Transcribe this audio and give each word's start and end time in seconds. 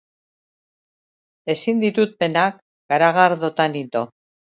Ezin 1.55 1.85
dituk 1.85 2.17
penak 2.25 2.61
garagardotan 2.93 3.83
ito. 3.87 4.07